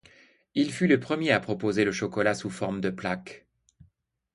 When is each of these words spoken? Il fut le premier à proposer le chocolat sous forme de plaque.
Il 0.55 0.71
fut 0.71 0.87
le 0.87 0.99
premier 0.99 1.29
à 1.29 1.39
proposer 1.39 1.85
le 1.85 1.91
chocolat 1.91 2.33
sous 2.33 2.49
forme 2.49 2.81
de 2.81 2.89
plaque. 2.89 3.45